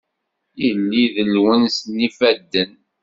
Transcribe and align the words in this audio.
Yelli 0.63 1.05
d 1.15 1.17
lwens 1.33 1.77
n 1.93 1.95
yifadden. 2.01 2.71